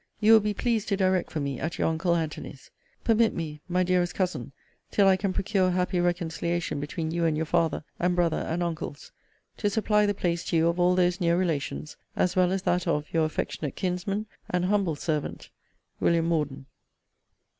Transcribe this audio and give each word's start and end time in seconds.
You 0.19 0.33
will 0.33 0.39
be 0.39 0.55
pleased 0.55 0.87
to 0.87 0.97
direct 0.97 1.29
for 1.29 1.39
me 1.39 1.59
at 1.59 1.77
your 1.77 1.87
uncle 1.87 2.15
Antony's. 2.15 2.71
Permit 3.03 3.35
me, 3.35 3.61
my 3.69 3.83
dearest 3.83 4.15
Cousin, 4.15 4.51
till 4.89 5.07
I 5.07 5.15
can 5.15 5.31
procure 5.31 5.67
a 5.67 5.71
happy 5.73 5.99
reconciliation 5.99 6.79
between 6.79 7.11
you 7.11 7.23
and 7.25 7.37
your 7.37 7.45
father, 7.45 7.83
and 7.99 8.15
brother, 8.15 8.37
and 8.39 8.63
uncles, 8.63 9.11
to 9.57 9.69
supply 9.69 10.07
the 10.07 10.15
place 10.15 10.43
to 10.45 10.57
you 10.57 10.69
of 10.69 10.79
all 10.79 10.95
those 10.95 11.21
near 11.21 11.37
relations, 11.37 11.97
as 12.15 12.35
well 12.35 12.51
as 12.51 12.63
that 12.63 12.87
of 12.87 13.13
Your 13.13 13.25
affectionate 13.25 13.75
kinsman, 13.75 14.25
and 14.49 14.65
humble 14.65 14.95
servant, 14.95 15.51
WM. 15.99 16.25
MORDEN. 16.25 16.65